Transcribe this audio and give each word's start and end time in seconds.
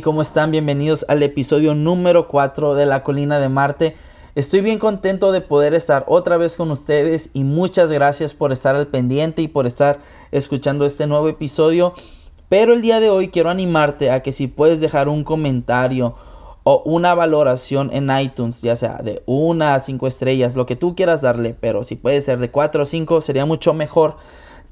¿cómo 0.00 0.22
están? 0.22 0.50
Bienvenidos 0.50 1.04
al 1.08 1.22
episodio 1.22 1.74
número 1.74 2.28
4 2.28 2.74
de 2.74 2.86
La 2.86 3.02
Colina 3.02 3.38
de 3.38 3.48
Marte. 3.48 3.94
Estoy 4.34 4.60
bien 4.60 4.78
contento 4.78 5.32
de 5.32 5.40
poder 5.40 5.74
estar 5.74 6.04
otra 6.08 6.36
vez 6.36 6.56
con 6.56 6.70
ustedes 6.70 7.30
y 7.34 7.44
muchas 7.44 7.92
gracias 7.92 8.32
por 8.32 8.52
estar 8.52 8.76
al 8.76 8.86
pendiente 8.86 9.42
y 9.42 9.48
por 9.48 9.66
estar 9.66 10.00
escuchando 10.30 10.86
este 10.86 11.06
nuevo 11.06 11.28
episodio. 11.28 11.92
Pero 12.48 12.72
el 12.72 12.82
día 12.82 13.00
de 13.00 13.10
hoy 13.10 13.28
quiero 13.28 13.50
animarte 13.50 14.10
a 14.10 14.22
que 14.22 14.32
si 14.32 14.46
puedes 14.46 14.80
dejar 14.80 15.08
un 15.08 15.24
comentario 15.24 16.14
o 16.62 16.82
una 16.84 17.14
valoración 17.14 17.90
en 17.92 18.10
iTunes, 18.10 18.62
ya 18.62 18.76
sea 18.76 18.98
de 18.98 19.22
una 19.26 19.74
a 19.74 19.80
cinco 19.80 20.06
estrellas, 20.06 20.56
lo 20.56 20.66
que 20.66 20.76
tú 20.76 20.94
quieras 20.94 21.20
darle, 21.20 21.54
pero 21.58 21.84
si 21.84 21.96
puede 21.96 22.20
ser 22.22 22.38
de 22.38 22.50
4 22.50 22.82
o 22.82 22.86
5 22.86 23.20
sería 23.20 23.44
mucho 23.44 23.74
mejor. 23.74 24.16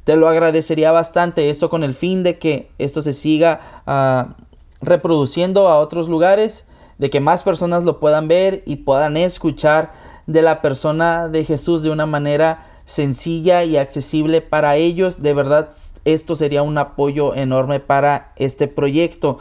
Te 0.04 0.16
lo 0.16 0.29
agradecería 0.29 0.90
bastante 0.90 1.51
esto 1.51 1.68
con 1.68 1.84
el 1.84 1.92
fin 1.92 2.23
de 2.23 2.38
que 2.38 2.70
esto 2.79 3.02
se 3.02 3.12
siga 3.12 3.60
uh, 3.87 4.48
reproduciendo 4.80 5.68
a 5.68 5.78
otros 5.78 6.09
lugares, 6.09 6.66
de 6.98 7.10
que 7.10 7.20
más 7.20 7.45
personas 7.45 7.84
lo 7.84 8.00
puedan 8.00 8.28
ver 8.28 8.62
y 8.66 8.77
puedan 8.77 9.16
escuchar 9.16 9.92
de 10.27 10.42
la 10.42 10.60
persona 10.60 11.28
de 11.28 11.45
Jesús 11.45 11.82
de 11.82 11.91
una 11.91 12.06
manera 12.06 12.66
sencilla 12.84 13.64
y 13.64 13.77
accesible 13.77 14.41
para 14.41 14.77
ellos. 14.77 15.23
De 15.23 15.32
verdad, 15.32 15.68
esto 16.04 16.34
sería 16.34 16.62
un 16.62 16.77
apoyo 16.77 17.34
enorme 17.34 17.80
para 17.80 18.32
este 18.37 18.66
proyecto. 18.66 19.38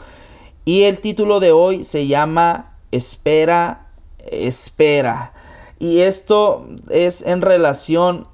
Y 0.64 0.84
el 0.84 1.00
título 1.00 1.40
de 1.40 1.52
hoy 1.52 1.84
se 1.84 2.06
llama 2.06 2.76
Espera, 2.92 3.88
espera. 4.30 5.32
Y 5.78 6.00
esto 6.00 6.66
es 6.90 7.22
en 7.22 7.42
relación 7.42 8.28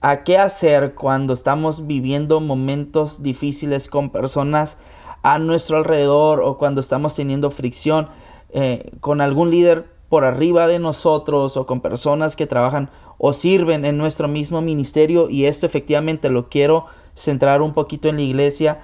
a 0.00 0.24
qué 0.24 0.38
hacer 0.38 0.94
cuando 0.94 1.32
estamos 1.32 1.86
viviendo 1.86 2.40
momentos 2.40 3.22
difíciles 3.22 3.88
con 3.88 4.10
personas 4.10 4.78
a 5.22 5.38
nuestro 5.38 5.76
alrededor 5.76 6.40
o 6.42 6.56
cuando 6.56 6.80
estamos 6.80 7.14
teniendo 7.14 7.50
fricción 7.50 8.08
eh, 8.50 8.90
con 9.00 9.20
algún 9.20 9.50
líder 9.50 9.86
por 10.08 10.24
arriba 10.24 10.66
de 10.66 10.78
nosotros 10.78 11.56
o 11.56 11.66
con 11.66 11.80
personas 11.80 12.34
que 12.34 12.46
trabajan 12.46 12.90
o 13.18 13.32
sirven 13.32 13.84
en 13.84 13.96
nuestro 13.96 14.26
mismo 14.26 14.60
ministerio 14.60 15.30
y 15.30 15.44
esto 15.44 15.66
efectivamente 15.66 16.30
lo 16.30 16.48
quiero 16.48 16.86
centrar 17.14 17.62
un 17.62 17.74
poquito 17.74 18.08
en 18.08 18.16
la 18.16 18.22
iglesia. 18.22 18.80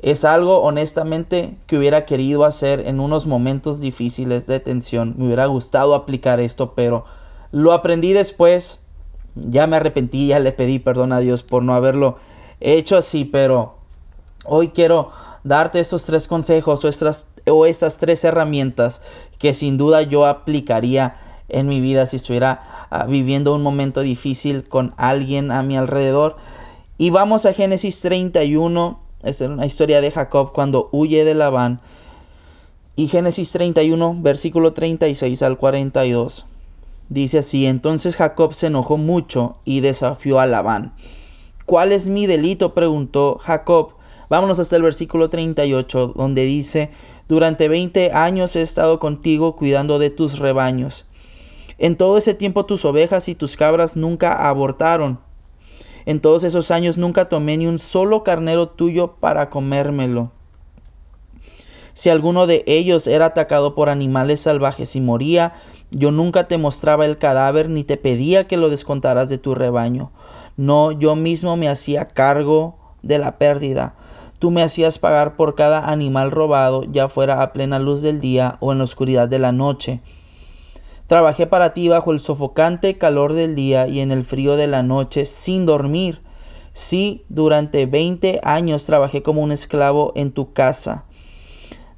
Es 0.00 0.24
algo 0.24 0.62
honestamente 0.62 1.58
que 1.66 1.76
hubiera 1.76 2.06
querido 2.06 2.44
hacer 2.44 2.80
en 2.86 3.00
unos 3.00 3.26
momentos 3.26 3.80
difíciles 3.80 4.46
de 4.46 4.60
tensión. 4.60 5.14
Me 5.18 5.26
hubiera 5.26 5.46
gustado 5.46 5.94
aplicar 5.94 6.40
esto, 6.40 6.74
pero 6.74 7.04
lo 7.50 7.72
aprendí 7.72 8.12
después. 8.12 8.81
Ya 9.34 9.66
me 9.66 9.76
arrepentí, 9.76 10.28
ya 10.28 10.38
le 10.38 10.52
pedí 10.52 10.78
perdón 10.78 11.12
a 11.12 11.20
Dios 11.20 11.42
por 11.42 11.62
no 11.62 11.74
haberlo 11.74 12.16
hecho 12.60 12.96
así, 12.96 13.24
pero 13.24 13.76
hoy 14.44 14.68
quiero 14.68 15.10
darte 15.44 15.80
estos 15.80 16.04
tres 16.06 16.28
consejos 16.28 16.84
o 16.84 16.88
estas, 16.88 17.26
o 17.46 17.66
estas 17.66 17.98
tres 17.98 18.24
herramientas 18.24 19.00
que 19.38 19.54
sin 19.54 19.76
duda 19.76 20.02
yo 20.02 20.26
aplicaría 20.26 21.16
en 21.48 21.66
mi 21.66 21.80
vida 21.80 22.06
si 22.06 22.16
estuviera 22.16 22.62
ah, 22.90 23.06
viviendo 23.06 23.54
un 23.54 23.62
momento 23.62 24.00
difícil 24.00 24.64
con 24.68 24.94
alguien 24.96 25.50
a 25.50 25.62
mi 25.62 25.76
alrededor. 25.76 26.36
Y 26.98 27.10
vamos 27.10 27.46
a 27.46 27.52
Génesis 27.52 28.00
31, 28.00 29.00
es 29.22 29.40
una 29.40 29.66
historia 29.66 30.00
de 30.00 30.10
Jacob 30.10 30.52
cuando 30.52 30.88
huye 30.92 31.24
de 31.24 31.34
Labán. 31.34 31.80
Y 32.94 33.08
Génesis 33.08 33.52
31, 33.52 34.18
versículo 34.20 34.72
36 34.72 35.42
al 35.42 35.58
42. 35.58 36.46
Dice 37.12 37.40
así, 37.40 37.66
entonces 37.66 38.16
Jacob 38.16 38.54
se 38.54 38.68
enojó 38.68 38.96
mucho 38.96 39.58
y 39.66 39.80
desafió 39.80 40.40
a 40.40 40.46
Labán. 40.46 40.94
¿Cuál 41.66 41.92
es 41.92 42.08
mi 42.08 42.26
delito? 42.26 42.72
preguntó 42.72 43.36
Jacob. 43.38 43.96
Vámonos 44.30 44.58
hasta 44.58 44.76
el 44.76 44.82
versículo 44.82 45.28
38, 45.28 46.14
donde 46.16 46.46
dice, 46.46 46.90
durante 47.28 47.68
20 47.68 48.12
años 48.12 48.56
he 48.56 48.62
estado 48.62 48.98
contigo 48.98 49.56
cuidando 49.56 49.98
de 49.98 50.08
tus 50.08 50.38
rebaños. 50.38 51.04
En 51.76 51.98
todo 51.98 52.16
ese 52.16 52.32
tiempo 52.32 52.64
tus 52.64 52.86
ovejas 52.86 53.28
y 53.28 53.34
tus 53.34 53.58
cabras 53.58 53.94
nunca 53.94 54.48
abortaron. 54.48 55.20
En 56.06 56.18
todos 56.18 56.44
esos 56.44 56.70
años 56.70 56.96
nunca 56.96 57.28
tomé 57.28 57.58
ni 57.58 57.66
un 57.66 57.78
solo 57.78 58.24
carnero 58.24 58.70
tuyo 58.70 59.16
para 59.20 59.50
comérmelo. 59.50 60.32
Si 61.92 62.08
alguno 62.08 62.46
de 62.46 62.64
ellos 62.66 63.06
era 63.06 63.26
atacado 63.26 63.74
por 63.74 63.90
animales 63.90 64.40
salvajes 64.40 64.96
y 64.96 65.02
moría, 65.02 65.52
yo 65.92 66.10
nunca 66.10 66.48
te 66.48 66.58
mostraba 66.58 67.06
el 67.06 67.18
cadáver 67.18 67.68
ni 67.68 67.84
te 67.84 67.96
pedía 67.96 68.44
que 68.48 68.56
lo 68.56 68.70
descontaras 68.70 69.28
de 69.28 69.38
tu 69.38 69.54
rebaño. 69.54 70.10
No, 70.56 70.90
yo 70.90 71.16
mismo 71.16 71.56
me 71.56 71.68
hacía 71.68 72.08
cargo 72.08 72.78
de 73.02 73.18
la 73.18 73.38
pérdida. 73.38 73.94
Tú 74.38 74.50
me 74.50 74.62
hacías 74.62 74.98
pagar 74.98 75.36
por 75.36 75.54
cada 75.54 75.90
animal 75.90 76.30
robado, 76.30 76.82
ya 76.84 77.08
fuera 77.08 77.42
a 77.42 77.52
plena 77.52 77.78
luz 77.78 78.00
del 78.00 78.20
día 78.20 78.56
o 78.60 78.72
en 78.72 78.78
la 78.78 78.84
oscuridad 78.84 79.28
de 79.28 79.38
la 79.38 79.52
noche. 79.52 80.00
Trabajé 81.06 81.46
para 81.46 81.74
ti 81.74 81.88
bajo 81.88 82.10
el 82.10 82.20
sofocante 82.20 82.96
calor 82.96 83.34
del 83.34 83.54
día 83.54 83.86
y 83.86 84.00
en 84.00 84.10
el 84.10 84.24
frío 84.24 84.56
de 84.56 84.66
la 84.66 84.82
noche 84.82 85.26
sin 85.26 85.66
dormir. 85.66 86.22
Sí, 86.72 87.24
durante 87.28 87.84
veinte 87.84 88.40
años 88.42 88.86
trabajé 88.86 89.22
como 89.22 89.42
un 89.42 89.52
esclavo 89.52 90.12
en 90.16 90.30
tu 90.30 90.54
casa. 90.54 91.04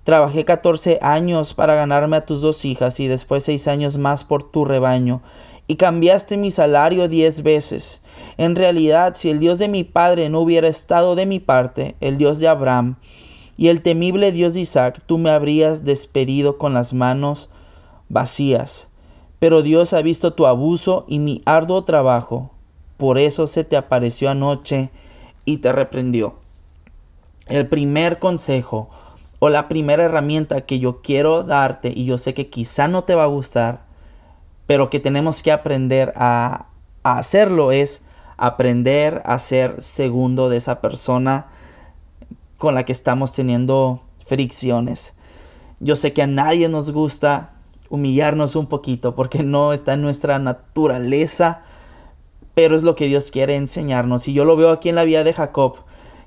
Trabajé 0.04 0.44
catorce 0.44 0.98
años 1.02 1.54
para 1.54 1.74
ganarme 1.74 2.16
a 2.16 2.24
tus 2.24 2.42
dos 2.42 2.64
hijas 2.64 3.00
y 3.00 3.08
después 3.08 3.44
seis 3.44 3.68
años 3.68 3.98
más 3.98 4.24
por 4.24 4.42
tu 4.42 4.64
rebaño 4.64 5.22
y 5.66 5.76
cambiaste 5.76 6.36
mi 6.36 6.50
salario 6.50 7.08
diez 7.08 7.42
veces. 7.42 8.02
En 8.36 8.54
realidad, 8.54 9.14
si 9.14 9.30
el 9.30 9.38
Dios 9.38 9.58
de 9.58 9.68
mi 9.68 9.84
padre 9.84 10.28
no 10.28 10.40
hubiera 10.40 10.68
estado 10.68 11.14
de 11.14 11.26
mi 11.26 11.40
parte, 11.40 11.96
el 12.00 12.18
Dios 12.18 12.38
de 12.38 12.48
Abraham 12.48 12.96
y 13.56 13.68
el 13.68 13.80
temible 13.80 14.32
Dios 14.32 14.54
de 14.54 14.60
Isaac, 14.60 15.00
tú 15.06 15.16
me 15.16 15.30
habrías 15.30 15.84
despedido 15.84 16.58
con 16.58 16.74
las 16.74 16.92
manos 16.92 17.48
vacías. 18.08 18.88
Pero 19.38 19.62
Dios 19.62 19.94
ha 19.94 20.02
visto 20.02 20.34
tu 20.34 20.46
abuso 20.46 21.04
y 21.08 21.18
mi 21.18 21.42
arduo 21.44 21.84
trabajo, 21.84 22.50
por 22.96 23.18
eso 23.18 23.46
se 23.46 23.64
te 23.64 23.76
apareció 23.76 24.30
anoche 24.30 24.90
y 25.44 25.58
te 25.58 25.72
reprendió. 25.72 26.34
El 27.46 27.68
primer 27.68 28.18
consejo 28.18 28.88
o 29.44 29.50
la 29.50 29.68
primera 29.68 30.04
herramienta 30.04 30.62
que 30.62 30.78
yo 30.78 31.02
quiero 31.02 31.42
darte, 31.44 31.92
y 31.94 32.06
yo 32.06 32.16
sé 32.16 32.32
que 32.32 32.48
quizá 32.48 32.88
no 32.88 33.04
te 33.04 33.14
va 33.14 33.24
a 33.24 33.26
gustar, 33.26 33.84
pero 34.66 34.88
que 34.88 35.00
tenemos 35.00 35.42
que 35.42 35.52
aprender 35.52 36.14
a, 36.16 36.68
hacerlo 37.02 37.70
es 37.70 38.04
aprender 38.38 39.20
a 39.26 39.38
ser 39.38 39.82
segundo 39.82 40.48
de 40.48 40.56
esa 40.56 40.80
persona 40.80 41.48
con 42.56 42.74
la 42.74 42.86
que 42.86 42.92
estamos 42.92 43.34
teniendo 43.34 44.00
fricciones. 44.18 45.12
Yo 45.78 45.94
sé 45.94 46.14
que 46.14 46.22
a 46.22 46.26
nadie 46.26 46.70
nos 46.70 46.90
gusta 46.90 47.52
humillarnos 47.90 48.56
un 48.56 48.66
poquito 48.66 49.14
porque 49.14 49.42
no 49.42 49.74
está 49.74 49.92
en 49.92 50.00
nuestra 50.00 50.38
naturaleza, 50.38 51.60
pero 52.54 52.76
es 52.76 52.82
lo 52.82 52.94
que 52.94 53.08
Dios 53.08 53.30
quiere 53.30 53.56
enseñarnos. 53.56 54.26
Y 54.26 54.32
yo 54.32 54.46
lo 54.46 54.56
veo 54.56 54.70
aquí 54.70 54.88
en 54.88 54.94
la 54.94 55.04
vida 55.04 55.22
de 55.22 55.34
Jacob, 55.34 55.76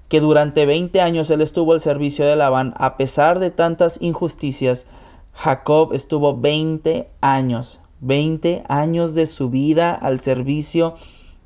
que 0.09 0.19
durante 0.19 0.65
20 0.65 1.01
años 1.01 1.29
él 1.31 1.41
estuvo 1.41 1.73
al 1.73 1.81
servicio 1.81 2.25
de 2.25 2.35
Labán, 2.35 2.73
a 2.77 2.97
pesar 2.97 3.39
de 3.39 3.51
tantas 3.51 4.01
injusticias, 4.01 4.87
Jacob 5.33 5.93
estuvo 5.93 6.37
20 6.37 7.09
años 7.21 7.81
20 7.99 8.63
años 8.67 9.15
de 9.15 9.25
su 9.25 9.49
vida 9.49 9.93
al 9.93 10.21
servicio 10.21 10.95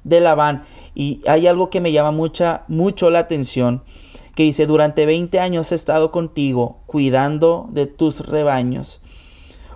de 0.03 0.19
Labán. 0.19 0.63
Y 0.95 1.21
hay 1.27 1.47
algo 1.47 1.69
que 1.69 1.81
me 1.81 1.91
llama 1.91 2.11
mucha, 2.11 2.63
mucho 2.67 3.09
la 3.09 3.19
atención, 3.19 3.83
que 4.35 4.43
dice, 4.43 4.65
durante 4.65 5.05
20 5.05 5.39
años 5.39 5.71
he 5.71 5.75
estado 5.75 6.11
contigo 6.11 6.79
cuidando 6.85 7.67
de 7.71 7.87
tus 7.87 8.27
rebaños. 8.27 9.01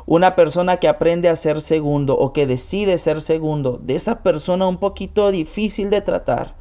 Una 0.05 0.35
persona 0.35 0.77
que 0.77 0.87
aprende 0.87 1.29
a 1.29 1.35
ser 1.35 1.61
segundo 1.61 2.15
o 2.15 2.31
que 2.31 2.45
decide 2.45 2.97
ser 2.97 3.21
segundo, 3.21 3.79
de 3.81 3.95
esa 3.95 4.21
persona 4.21 4.67
un 4.67 4.77
poquito 4.77 5.31
difícil 5.31 5.89
de 5.89 6.01
tratar, 6.01 6.55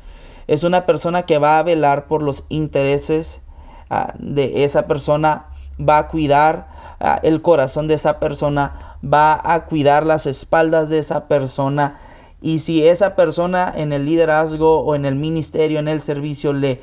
es 0.47 0.65
una 0.65 0.87
persona 0.87 1.23
que 1.23 1.39
va 1.39 1.59
a 1.59 1.63
velar 1.63 2.07
por 2.07 2.23
los 2.23 2.45
intereses 2.49 3.43
ah, 3.91 4.13
de 4.19 4.65
esa 4.65 4.87
persona, 4.87 5.47
va 5.81 5.99
a 5.99 6.09
cuidar 6.09 6.69
ah, 7.01 7.21
el 7.23 7.43
corazón 7.43 7.89
de 7.89 7.95
esa 7.95 8.21
persona, 8.21 8.99
va 9.05 9.41
a 9.43 9.67
cuidar 9.67 10.07
las 10.07 10.27
espaldas 10.27 10.91
de 10.91 10.99
esa 10.99 11.29
persona. 11.29 11.97
Y 12.41 12.59
si 12.59 12.87
esa 12.87 13.17
persona 13.17 13.73
en 13.75 13.93
el 13.93 14.05
liderazgo 14.05 14.81
o 14.81 14.95
en 14.95 15.05
el 15.07 15.15
ministerio, 15.15 15.79
en 15.79 15.89
el 15.89 16.01
servicio, 16.01 16.53
le 16.53 16.81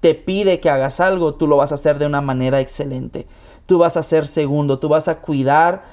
te 0.00 0.14
pide 0.14 0.60
que 0.60 0.70
hagas 0.70 0.98
algo, 1.00 1.34
tú 1.34 1.46
lo 1.46 1.58
vas 1.58 1.72
a 1.72 1.74
hacer 1.74 1.98
de 1.98 2.06
una 2.06 2.22
manera 2.22 2.60
excelente. 2.60 3.26
Tú 3.66 3.78
vas 3.78 3.96
a 3.96 4.02
ser 4.02 4.26
segundo, 4.26 4.78
tú 4.78 4.88
vas 4.88 5.08
a 5.08 5.20
cuidar 5.20 5.84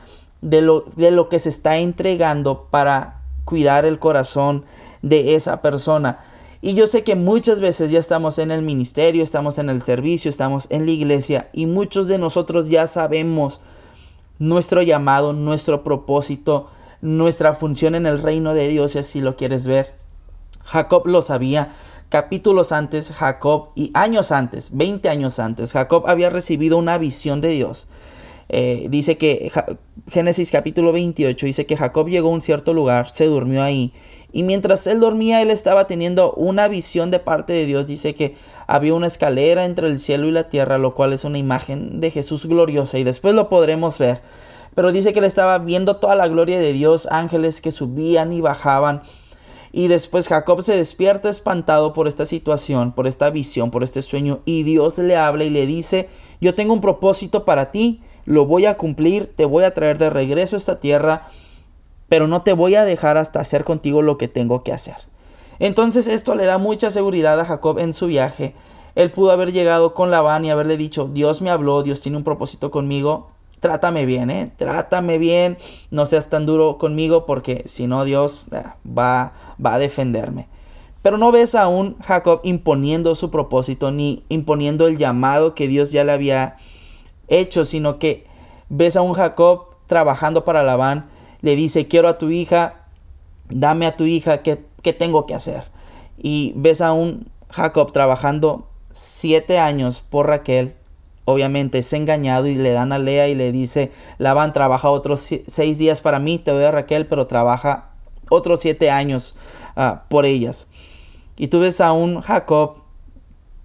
de 0.42 0.62
lo, 0.62 0.86
de 0.96 1.12
lo 1.12 1.30
que 1.30 1.40
se 1.40 1.50
está 1.50 1.78
entregando 1.78 2.68
para 2.72 3.22
cuidar 3.44 3.86
el 3.86 4.00
corazón 4.00 4.66
de 5.02 5.36
esa 5.36 5.62
persona. 5.62 6.20
Y 6.62 6.74
yo 6.74 6.88
sé 6.88 7.04
que 7.04 7.16
muchas 7.16 7.60
veces 7.60 7.92
ya 7.92 8.00
estamos 8.00 8.40
en 8.40 8.52
el 8.52 8.62
ministerio, 8.62 9.24
estamos 9.24 9.58
en 9.60 9.70
el 9.70 9.82
servicio, 9.82 10.30
estamos 10.30 10.68
en 10.70 10.86
la 10.86 10.92
iglesia 10.92 11.50
y 11.54 11.68
muchos 11.68 12.08
de 12.08 12.18
nosotros 12.18 12.68
ya 12.70 12.88
sabemos 12.88 13.60
nuestro 14.40 14.82
llamado, 14.82 15.34
nuestro 15.34 15.84
propósito, 15.84 16.68
nuestra 17.02 17.54
función 17.54 17.96
en 17.96 18.08
el 18.08 18.22
reino 18.22 18.54
de 18.54 18.68
Dios, 18.68 18.92
si 18.92 19.00
así 19.00 19.22
lo 19.22 19.36
quieres 19.36 19.68
ver. 19.68 19.96
Jacob 20.66 21.08
lo 21.08 21.22
sabía. 21.22 21.74
Capítulos 22.10 22.72
antes, 22.72 23.12
Jacob, 23.12 23.70
y 23.76 23.92
años 23.94 24.32
antes, 24.32 24.70
20 24.78 25.10
años 25.10 25.40
antes, 25.40 25.74
Jacob 25.74 26.08
había 26.08 26.30
recibido 26.30 26.78
una 26.78 26.98
visión 26.98 27.42
de 27.42 27.50
Dios. 27.50 27.88
Eh, 28.50 28.88
dice 28.90 29.18
que 29.18 29.52
Génesis 30.08 30.52
capítulo 30.52 30.94
28 30.94 31.46
dice 31.46 31.66
que 31.66 31.76
Jacob 31.76 32.08
llegó 32.08 32.30
a 32.30 32.34
un 32.34 32.42
cierto 32.42 32.74
lugar, 32.74 33.10
se 33.10 33.26
durmió 33.26 33.62
ahí. 33.62 33.92
Y 34.32 34.44
mientras 34.44 34.88
él 34.88 35.00
dormía, 35.00 35.42
él 35.42 35.52
estaba 35.52 35.88
teniendo 35.88 36.34
una 36.34 36.68
visión 36.68 37.12
de 37.12 37.20
parte 37.20 37.54
de 37.54 37.66
Dios. 37.66 37.88
Dice 37.88 38.14
que 38.14 38.36
había 38.68 38.94
una 38.94 39.08
escalera 39.08 39.66
entre 39.66 39.88
el 39.88 40.00
cielo 40.00 40.28
y 40.28 40.32
la 40.32 40.50
tierra, 40.50 40.78
lo 40.78 40.94
cual 40.94 41.14
es 41.14 41.24
una 41.24 41.38
imagen 41.38 42.00
de 42.00 42.12
Jesús 42.12 42.46
gloriosa. 42.46 43.00
Y 43.00 43.04
después 43.04 43.36
lo 43.36 43.50
podremos 43.50 43.98
ver. 43.98 44.22
Pero 44.76 44.92
dice 44.92 45.12
que 45.12 45.20
él 45.20 45.26
estaba 45.26 45.58
viendo 45.60 45.98
toda 45.98 46.16
la 46.16 46.28
gloria 46.28 46.60
de 46.60 46.72
Dios, 46.72 47.08
ángeles 47.10 47.62
que 47.62 47.72
subían 47.72 48.32
y 48.32 48.42
bajaban. 48.42 49.02
Y 49.72 49.88
después 49.88 50.28
Jacob 50.28 50.62
se 50.62 50.78
despierta 50.78 51.30
espantado 51.30 51.94
por 51.94 52.08
esta 52.08 52.26
situación, 52.26 52.94
por 52.94 53.08
esta 53.08 53.30
visión, 53.30 53.72
por 53.72 53.84
este 53.84 54.02
sueño. 54.02 54.42
Y 54.46 54.64
Dios 54.64 54.98
le 55.00 55.16
habla 55.16 55.46
y 55.46 55.50
le 55.50 55.66
dice, 55.66 56.10
yo 56.42 56.54
tengo 56.54 56.74
un 56.74 56.82
propósito 56.82 57.44
para 57.44 57.72
ti 57.72 58.02
lo 58.28 58.46
voy 58.46 58.66
a 58.66 58.76
cumplir, 58.76 59.26
te 59.34 59.46
voy 59.46 59.64
a 59.64 59.74
traer 59.74 59.98
de 59.98 60.10
regreso 60.10 60.58
a 60.58 60.60
esta 60.60 60.80
tierra, 60.82 61.30
pero 62.10 62.28
no 62.28 62.42
te 62.42 62.52
voy 62.52 62.76
a 62.76 62.84
dejar 62.84 63.16
hasta 63.16 63.40
hacer 63.40 63.64
contigo 63.64 64.02
lo 64.02 64.18
que 64.18 64.28
tengo 64.28 64.64
que 64.64 64.74
hacer. 64.74 64.98
Entonces 65.60 66.08
esto 66.08 66.36
le 66.36 66.46
da 66.46 66.58
mucha 66.58 66.92
seguridad 66.92 67.40
a 67.40 67.46
Jacob 67.46 67.80
en 67.80 67.94
su 67.94 68.08
viaje. 68.08 68.54
Él 68.96 69.12
pudo 69.12 69.32
haber 69.32 69.54
llegado 69.54 69.94
con 69.94 70.12
Labán 70.12 70.44
y 70.44 70.52
haberle 70.52 70.76
dicho, 70.76 71.10
Dios 71.12 71.42
me 71.42 71.50
habló, 71.50 71.84
Dios 71.84 72.02
tiene 72.02 72.18
un 72.18 72.26
propósito 72.26 72.70
conmigo, 72.70 73.30
trátame 73.62 74.06
bien, 74.06 74.30
¿eh? 74.30 74.52
Trátame 74.58 75.20
bien, 75.20 75.58
no 75.90 76.06
seas 76.06 76.30
tan 76.30 76.46
duro 76.46 76.78
conmigo 76.78 77.26
porque 77.26 77.64
si 77.66 77.88
no 77.88 78.04
Dios 78.04 78.44
eh, 78.52 78.62
va, 78.86 79.32
va 79.66 79.76
a 79.76 79.80
defenderme. 79.80 80.50
Pero 81.02 81.18
no 81.18 81.32
ves 81.32 81.56
a 81.56 81.70
un 81.70 81.98
Jacob 82.00 82.42
imponiendo 82.44 83.16
su 83.16 83.32
propósito 83.32 83.92
ni 83.92 84.26
imponiendo 84.28 84.86
el 84.86 84.98
llamado 84.98 85.56
que 85.56 85.70
Dios 85.70 85.94
ya 85.94 86.04
le 86.04 86.12
había 86.12 86.58
hecho, 87.28 87.66
sino 87.66 88.00
que 88.00 88.26
ves 88.70 88.96
a 88.96 89.02
un 89.02 89.14
Jacob 89.14 89.76
trabajando 89.88 90.44
para 90.44 90.64
Labán, 90.64 91.10
le 91.42 91.56
dice, 91.56 91.88
quiero 91.88 92.08
a 92.08 92.18
tu 92.18 92.30
hija, 92.30 92.86
dame 93.50 93.86
a 93.86 93.96
tu 93.96 94.06
hija, 94.06 94.42
¿qué, 94.44 94.64
qué 94.82 94.94
tengo 94.94 95.26
que 95.26 95.36
hacer? 95.36 95.64
Y 96.18 96.54
ves 96.56 96.82
a 96.82 96.94
un 96.94 97.30
Jacob 97.50 97.92
trabajando 97.92 98.68
siete 98.92 99.60
años 99.60 100.02
por 100.02 100.28
Raquel, 100.28 100.76
obviamente 101.26 101.80
es 101.80 101.94
engañado 101.94 102.48
y 102.48 102.56
le 102.56 102.72
dan 102.72 102.92
a 102.92 103.00
Lea 103.00 103.28
y 103.28 103.36
le 103.36 103.52
dice, 103.52 103.92
Labán 104.18 104.54
trabaja 104.54 104.90
otros 104.90 105.30
seis 105.48 105.78
días 105.78 106.02
para 106.02 106.20
mí, 106.20 106.40
te 106.40 106.52
doy 106.52 106.64
a 106.64 106.72
Raquel, 106.72 107.06
pero 107.08 107.28
trabaja 107.28 107.92
otros 108.30 108.62
siete 108.62 108.90
años 108.92 109.36
ah, 109.76 110.06
por 110.10 110.26
ellas. 110.26 110.68
Y 111.38 111.48
tú 111.48 111.60
ves 111.60 111.82
a 111.82 111.92
un 111.92 112.22
Jacob 112.22 112.87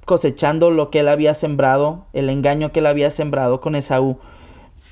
cosechando 0.05 0.71
lo 0.71 0.91
que 0.91 1.01
él 1.01 1.09
había 1.09 1.35
sembrado, 1.35 2.07
el 2.13 2.31
engaño 2.31 2.73
que 2.73 2.81
él 2.81 2.87
había 2.87 3.11
sembrado 3.11 3.61
con 3.61 3.75
Esaú, 3.75 4.19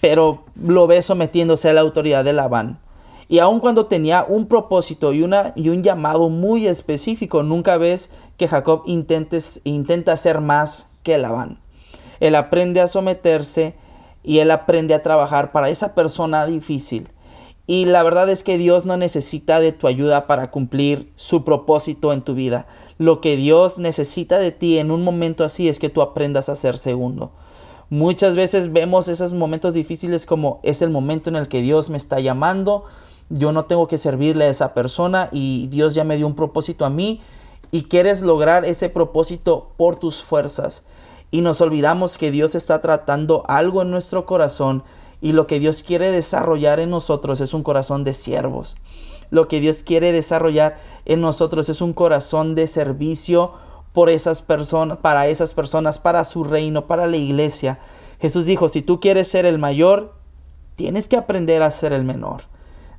pero 0.00 0.44
lo 0.56 0.86
ve 0.86 1.02
sometiéndose 1.02 1.68
a 1.68 1.72
la 1.72 1.80
autoridad 1.80 2.24
de 2.24 2.32
Labán. 2.32 2.80
Y 3.28 3.38
aun 3.38 3.60
cuando 3.60 3.86
tenía 3.86 4.24
un 4.26 4.46
propósito 4.46 5.12
y, 5.12 5.22
una, 5.22 5.52
y 5.54 5.68
un 5.68 5.84
llamado 5.84 6.28
muy 6.30 6.66
específico, 6.66 7.44
nunca 7.44 7.76
ves 7.76 8.10
que 8.36 8.48
Jacob 8.48 8.82
intentes, 8.86 9.60
intenta 9.64 10.12
hacer 10.12 10.40
más 10.40 10.88
que 11.04 11.16
Labán. 11.16 11.60
Él 12.18 12.34
aprende 12.34 12.80
a 12.80 12.88
someterse 12.88 13.76
y 14.24 14.40
él 14.40 14.50
aprende 14.50 14.94
a 14.94 15.02
trabajar 15.02 15.52
para 15.52 15.68
esa 15.68 15.94
persona 15.94 16.44
difícil. 16.44 17.08
Y 17.70 17.84
la 17.84 18.02
verdad 18.02 18.28
es 18.28 18.42
que 18.42 18.58
Dios 18.58 18.84
no 18.84 18.96
necesita 18.96 19.60
de 19.60 19.70
tu 19.70 19.86
ayuda 19.86 20.26
para 20.26 20.50
cumplir 20.50 21.12
su 21.14 21.44
propósito 21.44 22.12
en 22.12 22.22
tu 22.22 22.34
vida. 22.34 22.66
Lo 22.98 23.20
que 23.20 23.36
Dios 23.36 23.78
necesita 23.78 24.40
de 24.40 24.50
ti 24.50 24.78
en 24.78 24.90
un 24.90 25.04
momento 25.04 25.44
así 25.44 25.68
es 25.68 25.78
que 25.78 25.88
tú 25.88 26.02
aprendas 26.02 26.48
a 26.48 26.56
ser 26.56 26.76
segundo. 26.76 27.30
Muchas 27.88 28.34
veces 28.34 28.72
vemos 28.72 29.06
esos 29.06 29.34
momentos 29.34 29.74
difíciles 29.74 30.26
como 30.26 30.58
es 30.64 30.82
el 30.82 30.90
momento 30.90 31.30
en 31.30 31.36
el 31.36 31.46
que 31.46 31.62
Dios 31.62 31.90
me 31.90 31.96
está 31.96 32.18
llamando, 32.18 32.82
yo 33.28 33.52
no 33.52 33.66
tengo 33.66 33.86
que 33.86 33.98
servirle 33.98 34.46
a 34.46 34.50
esa 34.50 34.74
persona 34.74 35.28
y 35.30 35.68
Dios 35.68 35.94
ya 35.94 36.02
me 36.02 36.16
dio 36.16 36.26
un 36.26 36.34
propósito 36.34 36.84
a 36.84 36.90
mí 36.90 37.20
y 37.70 37.84
quieres 37.84 38.22
lograr 38.22 38.64
ese 38.64 38.88
propósito 38.88 39.70
por 39.76 39.94
tus 39.94 40.24
fuerzas. 40.24 40.82
Y 41.30 41.42
nos 41.42 41.60
olvidamos 41.60 42.18
que 42.18 42.32
Dios 42.32 42.56
está 42.56 42.80
tratando 42.80 43.44
algo 43.46 43.82
en 43.82 43.92
nuestro 43.92 44.26
corazón 44.26 44.82
y 45.20 45.32
lo 45.32 45.46
que 45.46 45.60
Dios 45.60 45.82
quiere 45.82 46.10
desarrollar 46.10 46.80
en 46.80 46.90
nosotros 46.90 47.40
es 47.40 47.54
un 47.54 47.62
corazón 47.62 48.04
de 48.04 48.14
siervos. 48.14 48.76
Lo 49.30 49.48
que 49.48 49.60
Dios 49.60 49.82
quiere 49.84 50.12
desarrollar 50.12 50.78
en 51.04 51.20
nosotros 51.20 51.68
es 51.68 51.80
un 51.80 51.92
corazón 51.92 52.54
de 52.54 52.66
servicio 52.66 53.52
por 53.92 54.08
esas 54.08 54.42
personas, 54.42 54.98
para 54.98 55.28
esas 55.28 55.54
personas, 55.54 55.98
para 55.98 56.24
su 56.24 56.44
reino, 56.44 56.86
para 56.86 57.06
la 57.06 57.16
iglesia. 57.16 57.78
Jesús 58.20 58.46
dijo, 58.46 58.68
si 58.68 58.82
tú 58.82 59.00
quieres 59.00 59.28
ser 59.28 59.46
el 59.46 59.58
mayor, 59.58 60.14
tienes 60.74 61.08
que 61.08 61.16
aprender 61.16 61.62
a 61.62 61.70
ser 61.70 61.92
el 61.92 62.04
menor 62.04 62.42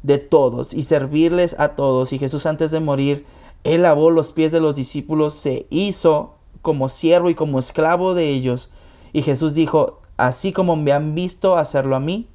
de 0.03 0.17
todos 0.17 0.73
y 0.73 0.83
servirles 0.83 1.55
a 1.59 1.75
todos. 1.75 2.13
Y 2.13 2.19
Jesús 2.19 2.45
antes 2.45 2.71
de 2.71 2.79
morir, 2.79 3.25
él 3.63 3.83
lavó 3.83 4.09
los 4.09 4.33
pies 4.33 4.51
de 4.51 4.59
los 4.59 4.75
discípulos, 4.75 5.33
se 5.33 5.67
hizo 5.69 6.35
como 6.61 6.89
siervo 6.89 7.29
y 7.29 7.35
como 7.35 7.59
esclavo 7.59 8.13
de 8.13 8.29
ellos. 8.29 8.69
Y 9.13 9.21
Jesús 9.21 9.53
dijo, 9.53 10.00
así 10.27 10.51
como 10.51 10.75
me 10.75 10.91
han 10.91 11.15
visto 11.15 11.57
hacerlo 11.57 11.95
a 11.95 11.99
mí, 11.99 12.27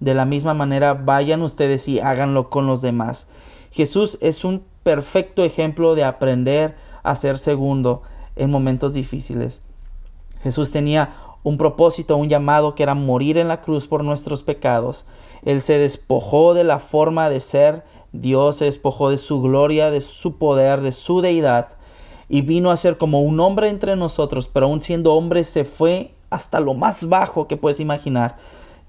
de 0.00 0.14
la 0.14 0.24
misma 0.24 0.54
manera 0.54 0.94
vayan 0.94 1.42
ustedes 1.42 1.86
y 1.88 2.00
háganlo 2.00 2.48
con 2.50 2.66
los 2.66 2.80
demás. 2.80 3.28
Jesús 3.70 4.18
es 4.20 4.44
un 4.44 4.64
perfecto 4.82 5.44
ejemplo 5.44 5.94
de 5.94 6.04
aprender 6.04 6.76
a 7.02 7.14
ser 7.16 7.38
segundo 7.38 8.02
en 8.36 8.50
momentos 8.50 8.94
difíciles. 8.94 9.62
Jesús 10.42 10.70
tenía 10.70 11.12
un 11.42 11.58
propósito, 11.58 12.16
un 12.16 12.28
llamado 12.28 12.74
que 12.74 12.82
era 12.82 12.94
morir 12.94 13.36
en 13.36 13.48
la 13.48 13.60
cruz 13.60 13.88
por 13.88 14.04
nuestros 14.04 14.42
pecados. 14.42 15.06
Él 15.44 15.60
se 15.60 15.78
despojó 15.78 16.54
de 16.54 16.64
la 16.64 16.78
forma 16.78 17.28
de 17.28 17.40
ser 17.40 17.84
Dios, 18.12 18.56
se 18.56 18.64
despojó 18.64 19.10
de 19.10 19.18
su 19.18 19.42
gloria, 19.42 19.90
de 19.90 20.00
su 20.00 20.38
poder, 20.38 20.80
de 20.80 20.92
su 20.92 21.20
deidad 21.20 21.68
y 22.28 22.42
vino 22.42 22.70
a 22.70 22.76
ser 22.76 22.98
como 22.98 23.20
un 23.22 23.40
hombre 23.40 23.68
entre 23.70 23.96
nosotros, 23.96 24.48
pero 24.48 24.66
aún 24.66 24.80
siendo 24.80 25.14
hombre 25.14 25.44
se 25.44 25.64
fue 25.64 26.14
hasta 26.30 26.60
lo 26.60 26.74
más 26.74 27.08
bajo 27.08 27.46
que 27.46 27.56
puedes 27.56 27.80
imaginar, 27.80 28.36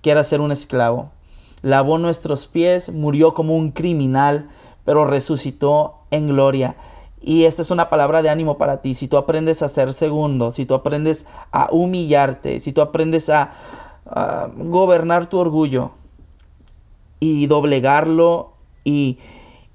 que 0.01 0.11
era 0.11 0.23
ser 0.23 0.41
un 0.41 0.51
esclavo. 0.51 1.11
Lavó 1.61 1.97
nuestros 1.97 2.47
pies, 2.47 2.93
murió 2.93 3.33
como 3.33 3.55
un 3.55 3.71
criminal, 3.71 4.47
pero 4.85 5.05
resucitó 5.05 5.99
en 6.11 6.27
gloria. 6.27 6.75
Y 7.21 7.43
esta 7.43 7.61
es 7.61 7.71
una 7.71 7.89
palabra 7.89 8.21
de 8.21 8.29
ánimo 8.29 8.57
para 8.57 8.81
ti. 8.81 8.93
Si 8.93 9.07
tú 9.07 9.17
aprendes 9.17 9.61
a 9.61 9.69
ser 9.69 9.93
segundo, 9.93 10.51
si 10.51 10.65
tú 10.65 10.73
aprendes 10.73 11.25
a 11.51 11.69
humillarte, 11.71 12.59
si 12.59 12.71
tú 12.71 12.81
aprendes 12.81 13.29
a, 13.29 13.51
gobernar 14.55 15.27
tu 15.27 15.37
orgullo 15.37 15.91
y 17.19 17.45
doblegarlo 17.45 18.53
y, 18.83 19.19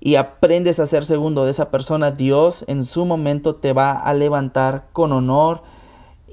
y 0.00 0.16
aprendes 0.16 0.80
a 0.80 0.87
ser 0.88 1.04
segundo 1.04 1.44
de 1.44 1.52
esa 1.52 1.71
persona, 1.71 2.11
Dios 2.11 2.64
en 2.66 2.83
su 2.83 3.04
momento 3.04 3.54
te 3.54 3.73
va 3.73 3.92
a 3.92 4.12
levantar 4.12 4.88
con 4.92 5.12
honor 5.12 5.62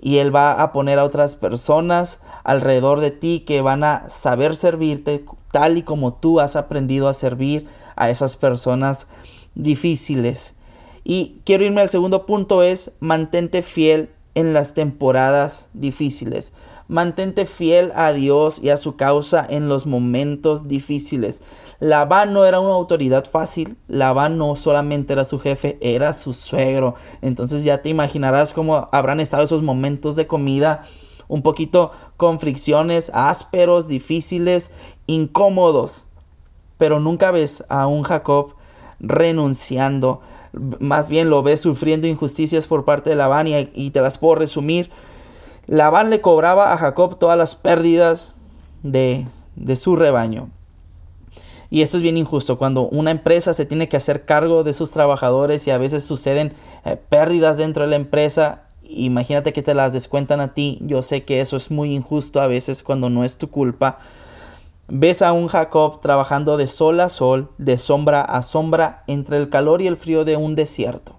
y 0.02 0.18
Él 0.18 0.36
va 0.36 0.62
a 0.62 0.72
poner 0.72 1.00
a 1.00 1.06
otras 1.06 1.36
personas 1.36 2.20
alrededor 2.44 3.00
de 3.00 3.12
ti 3.12 3.44
que 3.46 3.62
van 3.62 3.84
a 3.84 4.10
saber 4.10 4.56
servirte 4.56 5.24
tal 5.52 5.78
y 5.78 5.84
como 5.84 6.14
tú 6.14 6.40
has 6.40 6.56
aprendido 6.56 7.08
a 7.08 7.14
servir 7.14 7.68
a 7.96 8.10
esas 8.10 8.36
personas 8.36 9.08
difíciles. 9.54 10.56
Y 11.04 11.42
quiero 11.46 11.66
irme 11.66 11.82
al 11.82 11.90
segundo 11.90 12.26
punto 12.26 12.64
es 12.64 12.94
mantente 13.00 13.62
fiel 13.62 14.10
en 14.36 14.54
las 14.54 14.74
temporadas 14.74 15.70
difíciles. 15.74 16.54
Mantente 16.88 17.46
fiel 17.46 17.92
a 17.96 18.14
Dios 18.14 18.60
y 18.62 18.70
a 18.70 18.78
su 18.78 18.96
causa 18.96 19.46
en 19.50 19.68
los 19.68 19.86
momentos 19.86 20.68
difíciles. 20.68 21.42
Labán 21.80 22.34
no 22.34 22.46
era 22.46 22.60
una 22.60 22.74
autoridad 22.74 23.26
fácil. 23.26 23.78
Labán 23.88 24.38
no 24.38 24.56
solamente 24.56 25.14
era 25.14 25.26
su 25.26 25.40
jefe, 25.40 25.78
era 25.82 26.14
su 26.14 26.34
suegro. 26.34 26.96
Entonces 27.22 27.64
ya 27.64 27.82
te 27.82 27.90
imaginarás 27.90 28.54
cómo 28.54 28.90
habrán 28.92 29.20
estado 29.20 29.44
esos 29.44 29.62
momentos 29.62 30.16
de 30.16 30.28
comida 30.28 30.84
un 31.28 31.44
poquito 31.44 31.92
con 32.18 32.42
fricciones, 32.42 33.10
ásperos, 33.14 33.88
difíciles, 33.88 34.72
incómodos. 35.08 36.08
Pero 36.78 37.00
nunca 37.00 37.32
ves 37.32 37.64
a 37.70 37.88
un 37.88 38.04
Jacob 38.04 38.56
renunciando 39.00 40.20
más 40.54 41.10
bien 41.10 41.30
lo 41.30 41.44
ves 41.44 41.62
sufriendo 41.62 42.08
injusticias 42.08 42.68
por 42.68 42.86
parte 42.86 43.10
de 43.10 43.16
Labán 43.16 43.48
y, 43.48 43.92
te 43.92 44.02
las 44.02 44.18
puedo 44.18 44.36
resumir. 44.36 44.90
Labán 45.68 46.10
le 46.10 46.22
cobraba 46.22 46.74
a 46.74 46.78
Jacob 46.78 47.18
todas 47.18 47.38
las 47.38 47.56
pérdidas 47.56 48.36
de, 48.84 49.26
su 49.76 49.96
rebaño. 49.96 50.50
Y 51.70 51.84
esto 51.84 51.98
es 51.98 52.04
bien 52.04 52.18
injusto, 52.18 52.58
cuando 52.58 52.90
una 52.90 53.12
empresa 53.12 53.54
se 53.54 53.66
tiene 53.66 53.88
que 53.88 53.96
hacer 53.96 54.26
cargo 54.26 54.66
de 54.66 54.74
sus 54.74 54.92
trabajadores 54.92 55.66
y 55.68 55.72
a 55.72 55.78
veces 55.78 56.04
suceden 56.04 56.54
eh, 56.84 56.98
pérdidas 56.98 57.58
dentro 57.58 57.86
de 57.86 57.90
la 57.92 57.96
empresa, 57.96 58.64
imagínate 58.84 59.54
que 59.54 59.64
te 59.64 59.74
las 59.74 59.94
descuentan 59.94 60.42
a 60.42 60.54
ti, 60.54 60.80
yo 60.82 61.02
sé 61.02 61.24
que 61.24 61.40
eso 61.40 61.56
es 61.56 61.72
muy 61.72 61.96
injusto 61.96 62.42
a 62.42 62.48
veces 62.48 62.84
cuando 62.84 63.10
no 63.10 63.24
es 63.24 63.38
tu 63.38 63.50
culpa, 63.50 64.00
Ves 64.94 65.22
a 65.22 65.32
un 65.32 65.48
Jacob 65.48 66.02
trabajando 66.02 66.58
de 66.58 66.68
sol 66.68 67.00
a 67.00 67.08
sol, 67.08 67.50
de 67.58 67.78
sombra 67.78 68.20
a 68.20 68.42
sombra, 68.42 69.06
entre 69.08 69.38
el 69.38 69.48
calor 69.48 69.82
y 69.82 69.88
el 69.88 69.96
frío 69.96 70.26
de 70.26 70.36
un 70.36 70.54
desierto. 70.54 71.16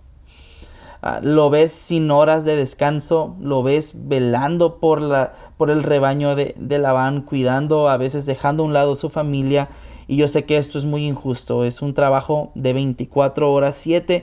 Ah, 1.00 1.21
lo 1.23 1.49
ves 1.49 1.73
sin 1.73 2.11
horas 2.11 2.45
de 2.45 2.55
descanso, 2.55 3.35
lo 3.41 3.62
ves 3.62 3.93
velando 3.95 4.79
por, 4.79 5.00
la, 5.00 5.33
por 5.57 5.71
el 5.71 5.85
rebaño 5.85 6.37
de, 6.37 6.55
de 6.59 6.79
Labán, 6.79 7.23
cuidando, 7.23 7.88
a 7.88 7.97
veces 7.97 8.26
dejando 8.26 8.62
a 8.62 8.67
un 8.67 8.75
lado 8.75 8.95
su 8.95 9.09
familia. 9.09 9.71
Y 10.07 10.17
yo 10.17 10.29
sé 10.29 10.45
que 10.45 10.59
esto 10.59 10.76
es 10.76 10.85
muy 10.85 11.07
injusto, 11.07 11.64
es 11.64 11.81
un 11.81 11.95
trabajo 11.95 12.52
de 12.55 12.75
24 12.75 13.50
horas, 13.50 13.75
7. 13.76 14.23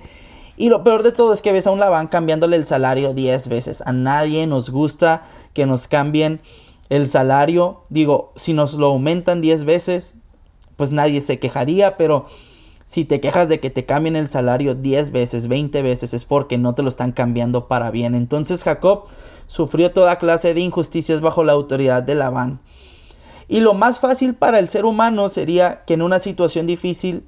Y 0.58 0.70
lo 0.70 0.84
peor 0.84 1.02
de 1.02 1.12
todo 1.12 1.34
es 1.34 1.42
que 1.42 1.54
ves 1.54 1.66
a 1.66 1.72
un 1.72 1.80
Labán 1.80 2.06
cambiándole 2.06 2.56
el 2.56 2.68
salario 2.68 3.16
10 3.16 3.48
veces. 3.48 3.82
A 3.84 3.94
nadie 3.94 4.46
nos 4.46 4.70
gusta 4.70 5.24
que 5.54 5.66
nos 5.66 5.88
cambien 5.88 6.40
el 6.90 7.08
salario. 7.08 7.84
Digo, 7.90 8.34
si 8.36 8.54
nos 8.54 8.74
lo 8.74 8.88
aumentan 8.88 9.42
10 9.42 9.64
veces, 9.64 10.16
pues 10.76 10.92
nadie 10.92 11.22
se 11.22 11.40
quejaría, 11.40 11.98
pero 11.98 12.26
si 12.86 13.06
te 13.06 13.22
quejas 13.22 13.48
de 13.50 13.60
que 13.60 13.70
te 13.70 13.86
cambien 13.86 14.16
el 14.16 14.28
salario 14.28 14.74
10 14.74 15.12
veces, 15.12 15.48
20 15.48 15.82
veces, 15.84 16.14
es 16.14 16.26
porque 16.26 16.58
no 16.58 16.74
te 16.74 16.82
lo 16.82 16.90
están 16.90 17.12
cambiando 17.12 17.68
para 17.68 17.92
bien. 17.92 18.16
Entonces 18.16 18.64
Jacob 18.64 19.04
sufrió 19.46 19.92
toda 19.92 20.18
clase 20.18 20.54
de 20.54 20.62
injusticias 20.62 21.22
bajo 21.22 21.44
la 21.44 21.54
autoridad 21.54 22.02
de 22.02 22.16
Labán. 22.16 22.60
Y 23.48 23.60
lo 23.60 23.74
más 23.74 24.00
fácil 24.00 24.36
para 24.36 24.60
el 24.60 24.68
ser 24.68 24.86
humano 24.86 25.30
sería 25.30 25.84
que 25.86 25.96
en 25.96 26.02
una 26.02 26.20
situación 26.20 26.66
difícil 26.66 27.24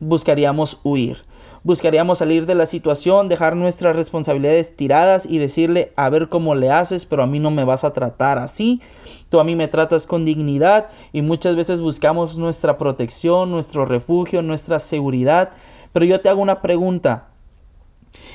buscaríamos 0.00 0.78
huir. 0.84 1.24
Buscaríamos 1.64 2.18
salir 2.18 2.44
de 2.44 2.54
la 2.54 2.66
situación, 2.66 3.30
dejar 3.30 3.56
nuestras 3.56 3.96
responsabilidades 3.96 4.76
tiradas 4.76 5.24
y 5.24 5.38
decirle 5.38 5.94
a 5.96 6.10
ver 6.10 6.28
cómo 6.28 6.54
le 6.54 6.70
haces, 6.70 7.06
pero 7.06 7.22
a 7.22 7.26
mí 7.26 7.40
no 7.40 7.50
me 7.50 7.64
vas 7.64 7.84
a 7.84 7.94
tratar 7.94 8.36
así. 8.36 8.82
Tú 9.30 9.40
a 9.40 9.44
mí 9.44 9.56
me 9.56 9.66
tratas 9.66 10.06
con 10.06 10.26
dignidad 10.26 10.90
y 11.14 11.22
muchas 11.22 11.56
veces 11.56 11.80
buscamos 11.80 12.36
nuestra 12.36 12.76
protección, 12.76 13.50
nuestro 13.50 13.86
refugio, 13.86 14.42
nuestra 14.42 14.78
seguridad. 14.78 15.52
Pero 15.94 16.04
yo 16.04 16.20
te 16.20 16.28
hago 16.28 16.42
una 16.42 16.60
pregunta. 16.60 17.30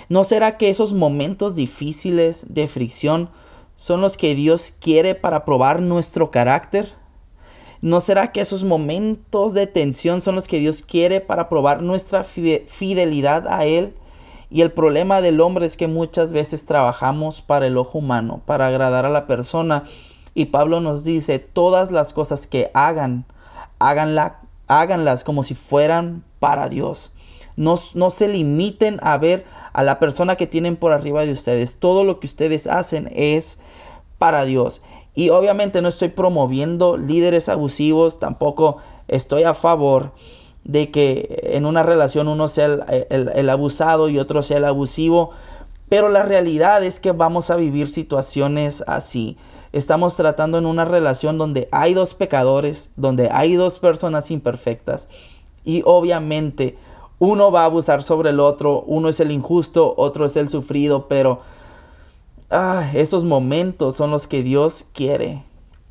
¿No 0.09 0.23
será 0.23 0.57
que 0.57 0.71
esos 0.71 0.95
momentos 0.95 1.53
difíciles 1.53 2.47
de 2.49 2.67
fricción 2.67 3.29
son 3.75 4.01
los 4.01 4.17
que 4.17 4.33
Dios 4.33 4.71
quiere 4.71 5.13
para 5.13 5.45
probar 5.45 5.83
nuestro 5.83 6.31
carácter? 6.31 6.98
¿No 7.81 8.01
será 8.01 8.33
que 8.33 8.41
esos 8.41 8.65
momentos 8.65 9.53
de 9.53 9.65
tensión 9.65 10.21
son 10.21 10.35
los 10.35 10.47
que 10.47 10.59
Dios 10.59 10.81
quiere 10.81 11.21
para 11.21 11.47
probar 11.47 11.81
nuestra 11.81 12.23
fidelidad 12.23 13.47
a 13.47 13.65
Él? 13.65 13.95
Y 14.51 14.61
el 14.61 14.71
problema 14.71 15.21
del 15.21 15.39
hombre 15.39 15.65
es 15.65 15.77
que 15.77 15.87
muchas 15.87 16.33
veces 16.33 16.65
trabajamos 16.65 17.41
para 17.41 17.67
el 17.67 17.77
ojo 17.77 17.99
humano, 17.99 18.41
para 18.45 18.67
agradar 18.67 19.05
a 19.05 19.09
la 19.09 19.27
persona. 19.27 19.83
Y 20.33 20.45
Pablo 20.45 20.81
nos 20.81 21.05
dice, 21.05 21.39
todas 21.39 21.91
las 21.91 22.13
cosas 22.13 22.47
que 22.47 22.69
hagan, 22.73 23.25
háganla, 23.77 24.41
háganlas 24.67 25.23
como 25.23 25.43
si 25.43 25.55
fueran 25.55 26.25
para 26.39 26.67
Dios. 26.67 27.13
No, 27.55 27.75
no, 27.93 28.09
se 28.09 28.27
limiten 28.27 28.99
a 29.03 29.17
ver 29.17 29.45
a 29.73 29.83
la 29.83 29.99
persona 29.99 30.35
que 30.35 30.47
tienen 30.47 30.75
por 30.77 30.91
arriba 30.91 31.25
de 31.25 31.31
ustedes. 31.31 31.79
Todo 31.79 32.03
lo 32.03 32.19
que 32.19 32.27
ustedes 32.27 32.67
hacen 32.67 33.09
es 33.13 33.59
para 34.17 34.45
Dios. 34.45 34.81
Y 35.15 35.29
obviamente 35.29 35.81
no 35.81 35.87
estoy 35.87 36.09
promoviendo 36.09 36.97
líderes 36.97 37.49
abusivos, 37.49 38.19
tampoco 38.19 38.77
estoy 39.07 39.43
a 39.43 39.53
favor 39.53 40.13
de 40.63 40.91
que 40.91 41.41
en 41.53 41.65
una 41.65 41.83
relación 41.83 42.27
uno 42.27 42.47
sea 42.47 42.65
el, 43.09 43.49
abusado 43.49 44.09
y 44.09 44.19
otro 44.19 44.41
sea 44.41 44.57
el 44.57 44.65
abusivo, 44.65 45.31
pero 45.89 46.09
la 46.09 46.23
realidad 46.23 46.83
es 46.83 46.99
que 46.99 47.11
vamos 47.11 47.49
a 47.49 47.55
vivir 47.55 47.89
situaciones 47.89 48.83
así. 48.85 49.37
Estamos 49.73 50.15
tratando 50.15 50.57
en 50.57 50.65
una 50.65 50.85
relación 50.85 51.37
donde 51.37 51.67
hay 51.71 51.93
dos 51.93 52.13
pecadores, 52.13 52.91
donde 52.95 53.29
hay 53.31 53.55
dos 53.55 53.79
personas 53.79 54.29
imperfectas 54.31 55.09
y 55.63 55.81
obviamente 55.85 56.77
uno 57.19 57.51
va 57.51 57.63
a 57.63 57.65
abusar 57.65 58.01
sobre 58.01 58.29
el 58.29 58.39
otro, 58.39 58.83
uno 58.87 59.09
es 59.09 59.19
el 59.19 59.31
injusto, 59.31 59.93
otro 59.97 60.25
es 60.25 60.37
el 60.37 60.49
sufrido, 60.49 61.07
pero 61.07 61.41
ah, 62.51 62.89
esos 62.93 63.25
momentos 63.25 63.95
son 63.95 64.11
los 64.11 64.27
que 64.27 64.43
Dios 64.43 64.85
quiere. 64.93 65.43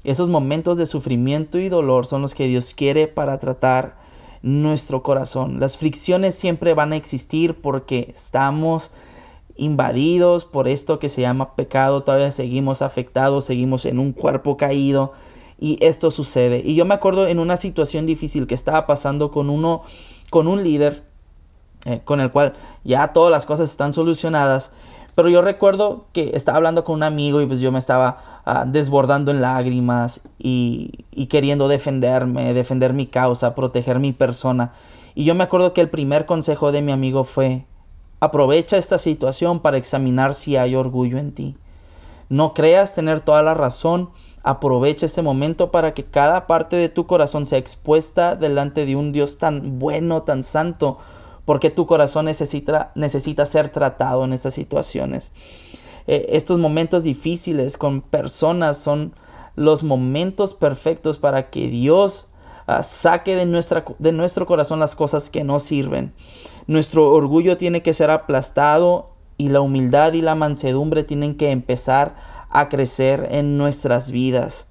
Esos 0.04 0.28
momentos 0.28 0.78
de 0.78 0.86
sufrimiento 0.86 1.58
y 1.58 1.68
dolor 1.68 2.06
son 2.06 2.22
los 2.22 2.34
que 2.34 2.46
Dios 2.46 2.74
quiere 2.74 3.08
para 3.08 3.38
tratar 3.38 3.98
nuestro 4.42 5.02
corazón. 5.02 5.60
Las 5.60 5.76
fricciones 5.76 6.34
siempre 6.34 6.74
van 6.74 6.92
a 6.92 6.96
existir 6.96 7.60
porque 7.60 8.08
estamos 8.12 8.90
invadidos 9.56 10.44
por 10.44 10.68
esto 10.68 11.00
que 11.00 11.08
se 11.08 11.22
llama 11.22 11.56
pecado, 11.56 12.04
todavía 12.04 12.30
seguimos 12.30 12.80
afectados, 12.80 13.44
seguimos 13.44 13.84
en 13.84 13.98
un 13.98 14.12
cuerpo 14.12 14.56
caído 14.56 15.12
y 15.58 15.76
esto 15.80 16.10
sucede. 16.10 16.62
Y 16.64 16.76
yo 16.76 16.84
me 16.84 16.94
acuerdo 16.94 17.26
en 17.26 17.40
una 17.40 17.56
situación 17.56 18.06
difícil 18.06 18.46
que 18.46 18.54
estaba 18.54 18.86
pasando 18.86 19.30
con 19.30 19.50
uno 19.50 19.82
con 20.30 20.46
un 20.46 20.62
líder 20.62 21.07
eh, 21.88 22.02
con 22.04 22.21
el 22.21 22.30
cual 22.30 22.52
ya 22.85 23.14
todas 23.14 23.30
las 23.30 23.47
cosas 23.47 23.71
están 23.71 23.95
solucionadas, 23.95 24.73
pero 25.14 25.30
yo 25.30 25.40
recuerdo 25.40 26.04
que 26.12 26.33
estaba 26.35 26.59
hablando 26.59 26.85
con 26.85 26.97
un 26.97 27.02
amigo 27.02 27.40
y 27.40 27.47
pues 27.47 27.61
yo 27.61 27.73
me 27.73 27.78
estaba 27.78 28.18
ah, 28.45 28.66
desbordando 28.66 29.30
en 29.30 29.40
lágrimas 29.40 30.21
y, 30.38 31.07
y, 31.11 31.26
queriendo 31.26 31.66
defenderme, 31.66 32.52
defender 32.52 32.92
mi 32.92 33.07
causa, 33.07 33.54
proteger 33.54 34.00
mi 34.00 34.12
persona. 34.12 34.73
Y 35.14 35.25
yo 35.25 35.35
me 35.35 35.45
acuerdo 35.45 35.73
que 35.73 35.80
el 35.80 35.88
primer 35.88 36.26
consejo 36.26 36.73
de 36.73 36.83
mi 36.83 36.92
amigo 36.92 37.25
fue, 37.25 37.64
aprovecha 38.21 38.76
esta 38.76 38.99
situación 38.99 39.61
para 39.61 39.78
examinar 39.78 40.35
si 40.35 40.57
hay 40.57 40.75
orgullo 40.75 41.16
en 41.16 41.33
ti. 41.33 41.57
No 42.28 42.52
creas 42.52 42.95
tener 42.95 43.21
toda 43.21 43.42
la 43.42 43.54
razón, 43.54 44.11
aprovecha 44.42 45.07
este 45.07 45.23
momento 45.23 45.71
para 45.71 45.95
que 45.95 46.04
cada 46.04 46.47
parte 46.47 46.76
de 46.76 46.88
tu 46.90 47.07
corazón 47.07 47.47
sea 47.47 47.59
expuesta 47.59 48.37
delante 48.37 48.87
de 48.87 48.97
un 48.97 49.12
Dios 49.12 49.38
tan 49.38 49.78
bueno, 49.78 50.23
tan 50.23 50.42
santo, 50.42 50.99
porque 51.49 51.71
tu 51.71 51.87
corazón 51.87 52.26
necesita, 52.26 52.93
necesita 52.95 53.47
ser 53.47 53.71
tratado 53.71 54.23
en 54.23 54.35
estas 54.35 54.52
situaciones. 54.52 55.33
Eh, 56.07 56.26
estos 56.33 56.59
momentos 56.59 57.05
difíciles 57.05 57.78
con 57.78 58.02
personas 58.02 58.76
son 58.76 59.14
los 59.57 59.83
momentos 59.83 60.52
perfectos 60.52 61.19
para 61.19 61.49
que 61.49 61.69
Dios 61.69 62.28
ah, 62.67 62.83
saque 62.83 63.35
de, 63.35 63.47
nuestra, 63.47 63.83
de 63.99 64.12
nuestro 64.12 64.45
corazón 64.45 64.78
las 64.78 64.95
cosas 64.95 65.31
que 65.31 65.43
no 65.43 65.59
sirven. 65.59 66.12
Nuestro 66.67 67.09
orgullo 67.12 67.57
tiene 67.57 67.81
que 67.81 67.95
ser 67.95 68.11
aplastado 68.11 69.14
y 69.38 69.49
la 69.49 69.62
humildad 69.62 70.12
y 70.12 70.21
la 70.21 70.35
mansedumbre 70.35 71.02
tienen 71.02 71.35
que 71.35 71.50
empezar 71.50 72.14
a 72.50 72.69
crecer 72.69 73.26
en 73.31 73.57
nuestras 73.57 74.11
vidas. 74.11 74.67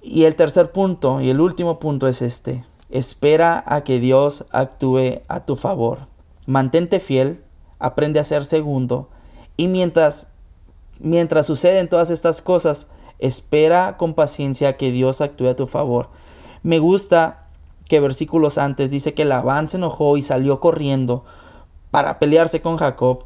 Y 0.00 0.24
el 0.24 0.34
tercer 0.34 0.72
punto 0.72 1.20
y 1.20 1.28
el 1.28 1.42
último 1.42 1.78
punto 1.78 2.08
es 2.08 2.22
este. 2.22 2.64
Espera 2.90 3.64
a 3.66 3.82
que 3.82 4.00
Dios 4.00 4.46
actúe 4.50 5.22
a 5.28 5.44
tu 5.44 5.56
favor. 5.56 6.08
Mantente 6.46 7.00
fiel, 7.00 7.42
aprende 7.78 8.20
a 8.20 8.24
ser 8.24 8.44
segundo 8.44 9.08
y 9.56 9.68
mientras 9.68 10.28
mientras 11.00 11.46
suceden 11.46 11.88
todas 11.88 12.10
estas 12.10 12.42
cosas, 12.42 12.88
espera 13.18 13.96
con 13.96 14.14
paciencia 14.14 14.76
que 14.76 14.90
Dios 14.90 15.20
actúe 15.20 15.48
a 15.48 15.56
tu 15.56 15.66
favor. 15.66 16.08
Me 16.62 16.78
gusta 16.78 17.46
que 17.88 18.00
versículos 18.00 18.58
antes 18.58 18.90
dice 18.90 19.14
que 19.14 19.24
Labán 19.24 19.68
se 19.68 19.76
enojó 19.76 20.16
y 20.16 20.22
salió 20.22 20.60
corriendo 20.60 21.24
para 21.90 22.18
pelearse 22.18 22.60
con 22.60 22.76
Jacob. 22.76 23.24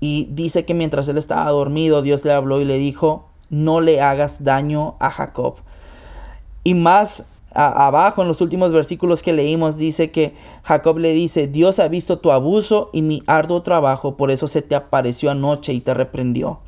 Y 0.00 0.28
dice 0.32 0.64
que 0.64 0.74
mientras 0.74 1.08
él 1.08 1.18
estaba 1.18 1.50
dormido, 1.50 2.02
Dios 2.02 2.24
le 2.24 2.32
habló 2.32 2.60
y 2.60 2.64
le 2.64 2.78
dijo, 2.78 3.28
no 3.50 3.80
le 3.80 4.00
hagas 4.00 4.42
daño 4.42 4.96
a 4.98 5.10
Jacob. 5.10 5.56
Y 6.64 6.74
más 6.74 7.24
abajo 7.54 8.22
en 8.22 8.28
los 8.28 8.40
últimos 8.40 8.72
versículos 8.72 9.22
que 9.22 9.32
leímos 9.32 9.76
dice 9.76 10.10
que 10.10 10.34
Jacob 10.62 10.98
le 10.98 11.12
dice, 11.12 11.46
Dios 11.46 11.78
ha 11.78 11.88
visto 11.88 12.18
tu 12.18 12.32
abuso 12.32 12.90
y 12.92 13.02
mi 13.02 13.22
arduo 13.26 13.62
trabajo, 13.62 14.16
por 14.16 14.30
eso 14.30 14.48
se 14.48 14.62
te 14.62 14.74
apareció 14.74 15.30
anoche 15.30 15.72
y 15.72 15.80
te 15.80 15.94
reprendió. 15.94 16.60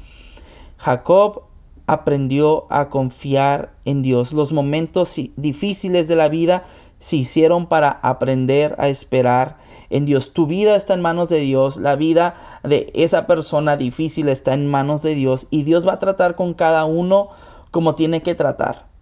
Jacob 0.78 1.42
aprendió 1.86 2.66
a 2.70 2.88
confiar 2.88 3.74
en 3.84 4.02
Dios. 4.02 4.32
Los 4.32 4.52
momentos 4.52 5.14
difíciles 5.36 6.08
de 6.08 6.16
la 6.16 6.28
vida 6.28 6.64
se 6.98 7.16
hicieron 7.16 7.66
para 7.66 7.90
aprender 7.90 8.74
a 8.78 8.88
esperar 8.88 9.58
en 9.90 10.06
Dios. 10.06 10.32
Tu 10.32 10.46
vida 10.46 10.76
está 10.76 10.94
en 10.94 11.02
manos 11.02 11.28
de 11.28 11.40
Dios, 11.40 11.76
la 11.76 11.96
vida 11.96 12.34
de 12.62 12.90
esa 12.94 13.26
persona 13.26 13.76
difícil 13.76 14.28
está 14.28 14.54
en 14.54 14.66
manos 14.66 15.02
de 15.02 15.14
Dios 15.14 15.46
y 15.50 15.64
Dios 15.64 15.86
va 15.86 15.94
a 15.94 15.98
tratar 15.98 16.36
con 16.36 16.54
cada 16.54 16.84
uno 16.84 17.28
como 17.70 17.94
tiene 17.94 18.22
que 18.22 18.34
tratar. 18.34 18.93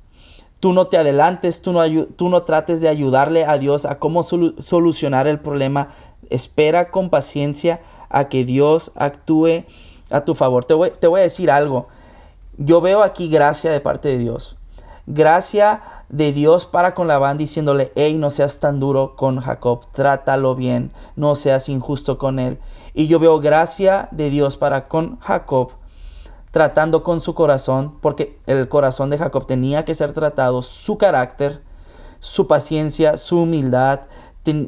Tú 0.62 0.72
no 0.72 0.86
te 0.86 0.96
adelantes, 0.96 1.60
tú 1.60 1.72
no, 1.72 1.80
tú 2.14 2.28
no 2.28 2.44
trates 2.44 2.80
de 2.80 2.88
ayudarle 2.88 3.44
a 3.44 3.58
Dios 3.58 3.84
a 3.84 3.98
cómo 3.98 4.22
solucionar 4.22 5.26
el 5.26 5.40
problema. 5.40 5.88
Espera 6.30 6.92
con 6.92 7.10
paciencia 7.10 7.80
a 8.10 8.28
que 8.28 8.44
Dios 8.44 8.92
actúe 8.94 9.64
a 10.08 10.20
tu 10.20 10.36
favor. 10.36 10.64
Te 10.64 10.74
voy, 10.74 10.92
te 10.92 11.08
voy 11.08 11.18
a 11.18 11.24
decir 11.24 11.50
algo. 11.50 11.88
Yo 12.58 12.80
veo 12.80 13.02
aquí 13.02 13.26
gracia 13.26 13.72
de 13.72 13.80
parte 13.80 14.10
de 14.10 14.18
Dios. 14.18 14.56
Gracia 15.08 15.82
de 16.08 16.30
Dios 16.30 16.66
para 16.66 16.94
con 16.94 17.08
Labán 17.08 17.38
diciéndole, 17.38 17.90
hey, 17.96 18.16
no 18.16 18.30
seas 18.30 18.60
tan 18.60 18.78
duro 18.78 19.16
con 19.16 19.40
Jacob, 19.40 19.90
trátalo 19.90 20.54
bien, 20.54 20.92
no 21.16 21.34
seas 21.34 21.68
injusto 21.68 22.18
con 22.18 22.38
él. 22.38 22.60
Y 22.94 23.08
yo 23.08 23.18
veo 23.18 23.40
gracia 23.40 24.08
de 24.12 24.30
Dios 24.30 24.56
para 24.56 24.86
con 24.86 25.18
Jacob 25.18 25.72
tratando 26.52 27.02
con 27.02 27.20
su 27.20 27.34
corazón, 27.34 27.98
porque 28.00 28.38
el 28.46 28.68
corazón 28.68 29.10
de 29.10 29.18
Jacob 29.18 29.46
tenía 29.46 29.84
que 29.84 29.94
ser 29.94 30.12
tratado, 30.12 30.62
su 30.62 30.98
carácter, 30.98 31.62
su 32.20 32.46
paciencia, 32.46 33.18
su 33.18 33.40
humildad, 33.40 34.02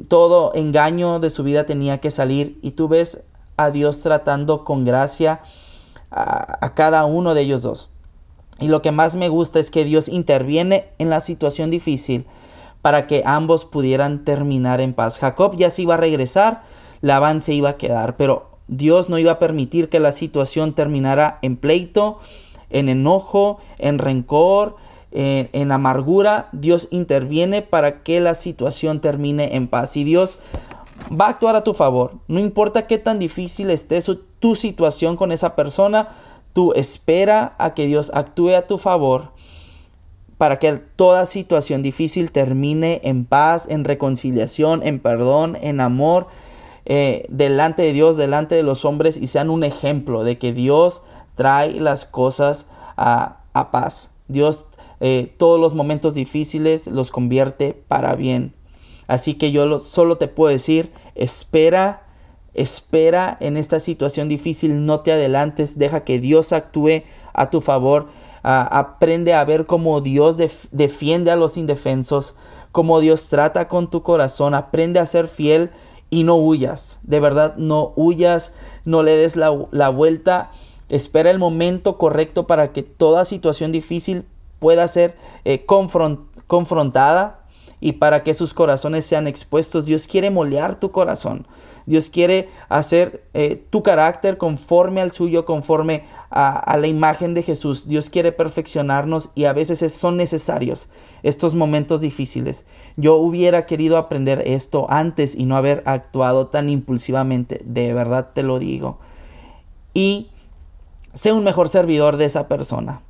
todo 0.08 0.52
engaño 0.54 1.20
de 1.20 1.30
su 1.30 1.44
vida 1.44 1.66
tenía 1.66 1.98
que 1.98 2.10
salir. 2.10 2.58
Y 2.62 2.72
tú 2.72 2.88
ves 2.88 3.24
a 3.56 3.70
Dios 3.70 4.00
tratando 4.02 4.64
con 4.64 4.84
gracia 4.84 5.42
a, 6.10 6.74
cada 6.74 7.04
uno 7.04 7.34
de 7.34 7.42
ellos 7.42 7.62
dos. 7.62 7.90
Y 8.60 8.68
lo 8.68 8.82
que 8.82 8.90
más 8.92 9.16
me 9.16 9.28
gusta 9.28 9.58
es 9.58 9.70
que 9.70 9.84
Dios 9.84 10.08
interviene 10.08 10.88
en 10.98 11.10
la 11.10 11.20
situación 11.20 11.70
difícil 11.70 12.26
para 12.82 13.06
que 13.06 13.22
ambos 13.26 13.66
pudieran 13.66 14.24
terminar 14.24 14.80
en 14.80 14.94
paz. 14.94 15.18
Jacob 15.18 15.56
ya 15.56 15.70
se 15.70 15.82
iba 15.82 15.94
a 15.94 15.98
regresar, 15.98 16.62
Labán 17.02 17.40
se 17.40 17.52
iba 17.52 17.70
a 17.70 17.76
quedar, 17.76 18.16
pero 18.16 18.53
Dios 18.68 19.08
no 19.08 19.18
iba 19.18 19.32
a 19.32 19.38
permitir 19.38 19.88
que 19.88 20.00
la 20.00 20.12
situación 20.12 20.72
terminara 20.72 21.38
en 21.42 21.56
pleito, 21.56 22.18
en 22.70 22.88
enojo, 22.88 23.58
en 23.78 23.98
rencor, 23.98 24.76
en, 25.12 25.72
amargura. 25.72 26.48
Dios 26.52 26.88
interviene 26.90 27.62
para 27.62 28.02
que 28.02 28.20
la 28.20 28.34
situación 28.34 29.00
termine 29.00 29.56
en 29.56 29.68
paz. 29.68 29.96
Y 29.96 30.04
Dios 30.04 30.40
va 31.10 31.26
a 31.26 31.30
actuar 31.30 31.56
a 31.56 31.64
tu 31.64 31.74
favor. 31.74 32.18
No 32.26 32.40
importa 32.40 32.86
qué 32.86 32.98
tan 32.98 33.18
difícil 33.18 33.70
esté 33.70 34.00
tu 34.40 34.54
situación 34.54 35.16
con 35.16 35.32
esa 35.32 35.56
persona, 35.56 36.08
tú 36.52 36.72
espera 36.74 37.54
a 37.58 37.74
que 37.74 37.86
Dios 37.86 38.10
actúe 38.14 38.50
a 38.50 38.66
tu 38.66 38.78
favor 38.78 39.32
para 40.38 40.58
que 40.58 40.72
toda 40.72 41.26
situación 41.26 41.82
difícil 41.82 42.32
termine 42.32 43.00
en 43.04 43.24
paz, 43.24 43.66
en 43.68 43.84
reconciliación, 43.84 44.82
en 44.82 44.98
perdón, 44.98 45.56
en 45.60 45.80
amor, 45.80 46.26
eh, 46.86 47.24
delante 47.28 47.82
de 47.82 47.92
Dios, 47.92 48.16
delante 48.16 48.54
de 48.54 48.62
los 48.62 48.84
hombres 48.84 49.16
y 49.16 49.26
sean 49.26 49.50
un 49.50 49.64
ejemplo 49.64 50.24
de 50.24 50.38
que 50.38 50.52
Dios 50.52 51.02
trae 51.34 51.80
las 51.80 52.06
cosas 52.06 52.66
a, 52.96 53.40
paz. 53.70 54.12
Dios 54.28 54.66
eh, 55.00 55.34
todos 55.38 55.60
los 55.60 55.74
momentos 55.74 56.14
difíciles 56.14 56.86
los 56.86 57.10
convierte 57.10 57.72
para 57.88 58.14
bien. 58.14 58.54
Así 59.06 59.34
que 59.34 59.52
yo 59.52 59.78
solo 59.80 60.16
te 60.16 60.28
puedo 60.28 60.50
decir, 60.50 60.92
espera 61.14 62.04
Espera 62.54 63.36
en 63.40 63.56
esta 63.56 63.80
situación 63.80 64.28
difícil, 64.28 64.86
no 64.86 65.00
te 65.00 65.10
adelantes, 65.12 65.76
deja 65.76 66.04
que 66.04 66.20
Dios 66.20 66.52
actúe 66.52 67.02
a 67.32 67.50
tu 67.50 67.60
favor. 67.60 68.08
aprende 68.44 69.32
a 69.32 69.44
ver 69.44 69.66
cómo 69.66 70.00
Dios 70.02 70.36
defiende 70.70 71.30
a 71.30 71.36
los 71.36 71.56
indefensos, 71.56 72.36
cómo 72.72 73.00
Dios 73.00 73.28
trata 73.28 73.68
con 73.68 73.90
tu 73.90 74.02
corazón. 74.02 74.54
Aprende 74.54 75.00
a 75.00 75.06
ser 75.06 75.26
fiel 75.26 75.70
y 76.10 76.24
no 76.24 76.36
huyas. 76.36 77.00
De 77.02 77.20
verdad, 77.20 77.56
no 77.56 77.92
huyas, 77.96 78.52
no 78.84 79.02
le 79.02 79.16
des 79.16 79.36
la, 79.36 79.50
vuelta. 79.90 80.50
Espera 80.88 81.30
el 81.30 81.38
momento 81.38 81.98
correcto 81.98 82.46
para 82.46 82.72
que 82.72 82.82
toda 82.82 83.24
situación 83.24 83.72
difícil 83.72 84.26
pueda 84.58 84.86
ser 84.88 85.16
eh, 85.44 85.64
confrontada 85.66 87.43
y 87.84 87.92
para 87.92 88.22
que 88.22 88.32
sus 88.32 88.54
corazones 88.54 89.04
sean 89.04 89.26
expuestos. 89.26 89.84
Dios 89.84 90.08
quiere 90.08 90.30
molear 90.30 90.80
tu 90.80 90.90
corazón. 90.90 91.46
Dios 91.84 92.08
quiere 92.08 92.48
hacer 92.70 93.28
eh, 93.34 93.62
tu 93.68 93.82
carácter 93.82 94.38
conforme 94.38 95.02
al 95.02 95.12
suyo, 95.12 95.44
conforme 95.44 96.04
a, 96.30 96.78
la 96.78 96.86
imagen 96.86 97.34
de 97.34 97.42
Jesús. 97.42 97.86
Dios 97.86 98.08
quiere 98.08 98.32
perfeccionarnos 98.32 99.32
y 99.34 99.44
a 99.44 99.52
veces 99.52 99.92
son 99.92 100.16
necesarios 100.16 100.88
estos 101.22 101.54
momentos 101.54 102.00
difíciles. 102.00 102.64
Yo 102.96 103.16
hubiera 103.16 103.66
querido 103.66 103.98
aprender 103.98 104.42
esto 104.46 104.86
antes 104.88 105.36
y 105.36 105.44
no 105.44 105.58
haber 105.58 105.82
actuado 105.84 106.46
tan 106.46 106.70
impulsivamente. 106.70 107.60
De 107.66 107.92
verdad 107.92 108.30
te 108.32 108.42
lo 108.42 108.58
digo. 108.58 108.98
Y 109.92 110.30
sé 111.12 111.34
un 111.34 111.44
mejor 111.44 111.68
servidor 111.68 112.16
de 112.16 112.24
esa 112.24 112.48
persona. 112.48 113.02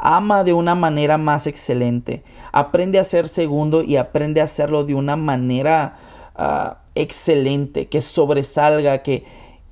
Ama 0.00 0.44
de 0.44 0.52
una 0.52 0.74
manera 0.74 1.18
más 1.18 1.46
excelente. 1.46 2.22
Aprende 2.52 2.98
a 2.98 3.04
ser 3.04 3.28
segundo 3.28 3.82
y 3.82 3.96
aprende 3.96 4.40
a 4.40 4.44
hacerlo 4.44 4.84
de 4.84 4.94
una 4.94 5.16
manera 5.16 5.96
ah, 6.36 6.78
excelente, 6.94 7.88
que 7.88 8.00
sobresalga, 8.00 9.02
que, 9.02 9.24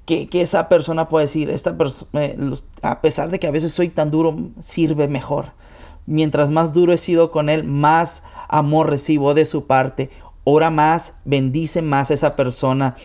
que, 0.04 0.28
esa 0.40 0.68
persona 0.68 1.08
pueda 1.08 1.22
decir, 1.22 1.50
esta 1.50 1.76
eh, 2.14 2.36
a 2.82 3.00
pesar 3.00 3.30
de 3.30 3.38
que 3.38 3.46
a 3.46 3.50
veces 3.50 3.72
soy 3.72 3.88
tan 3.88 4.10
duro, 4.10 4.36
sirve 4.60 5.08
mejor. 5.08 5.52
Mientras 6.06 6.50
más 6.50 6.72
duro 6.72 6.92
he 6.92 6.98
sido 6.98 7.30
con 7.30 7.48
él, 7.48 7.64
más 7.64 8.22
amor 8.48 8.88
recibo 8.88 9.34
de 9.34 9.44
su 9.44 9.66
parte. 9.66 10.08
Ora 10.44 10.70
más, 10.70 11.16
bendice 11.26 11.82
más 11.82 12.10
a 12.10 12.14
esa 12.14 12.34
persona 12.36 12.96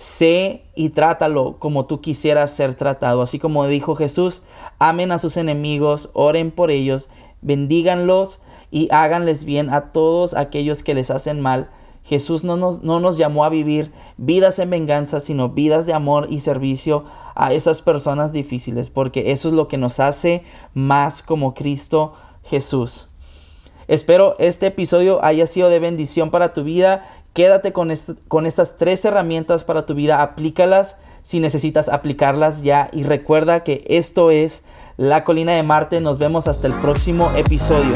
sé 0.00 0.64
y 0.74 0.88
trátalo 0.88 1.58
como 1.58 1.84
tú 1.84 2.00
quisieras 2.00 2.50
ser 2.50 2.74
tratado. 2.74 3.20
Así 3.20 3.38
como 3.38 3.66
dijo 3.66 3.94
Jesús, 3.94 4.42
amen 4.78 5.12
a 5.12 5.18
sus 5.18 5.36
enemigos, 5.36 6.08
oren 6.14 6.52
por 6.52 6.70
ellos, 6.70 7.10
bendíganlos 7.42 8.40
y 8.70 8.88
háganles 8.92 9.44
bien 9.44 9.68
a 9.68 9.92
todos 9.92 10.32
aquellos 10.32 10.82
que 10.82 10.94
les 10.94 11.10
hacen 11.10 11.42
mal. 11.42 11.70
Jesús 12.02 12.44
no 12.44 12.56
nos, 12.56 12.82
no 12.82 12.98
nos 12.98 13.18
llamó 13.18 13.44
a 13.44 13.50
vivir 13.50 13.92
vidas 14.16 14.58
en 14.58 14.70
venganza, 14.70 15.20
sino 15.20 15.50
vidas 15.50 15.84
de 15.84 15.92
amor 15.92 16.28
y 16.30 16.40
servicio 16.40 17.04
a 17.34 17.52
esas 17.52 17.82
personas 17.82 18.32
difíciles, 18.32 18.88
porque 18.88 19.32
eso 19.32 19.48
es 19.48 19.54
lo 19.54 19.68
que 19.68 19.76
nos 19.76 20.00
hace 20.00 20.42
más 20.72 21.22
como 21.22 21.52
Cristo 21.52 22.14
Jesús. 22.42 23.09
Espero 23.90 24.36
este 24.38 24.68
episodio 24.68 25.18
haya 25.24 25.48
sido 25.48 25.68
de 25.68 25.80
bendición 25.80 26.30
para 26.30 26.52
tu 26.52 26.62
vida. 26.62 27.02
Quédate 27.32 27.72
con, 27.72 27.92
con 28.28 28.46
estas 28.46 28.76
tres 28.76 29.04
herramientas 29.04 29.64
para 29.64 29.84
tu 29.84 29.94
vida. 29.94 30.22
Aplícalas 30.22 30.98
si 31.22 31.40
necesitas 31.40 31.88
aplicarlas 31.88 32.62
ya. 32.62 32.88
Y 32.92 33.02
recuerda 33.02 33.64
que 33.64 33.82
esto 33.88 34.30
es 34.30 34.62
La 34.96 35.24
Colina 35.24 35.54
de 35.54 35.64
Marte. 35.64 36.00
Nos 36.00 36.18
vemos 36.18 36.46
hasta 36.46 36.68
el 36.68 36.72
próximo 36.74 37.32
episodio. 37.36 37.94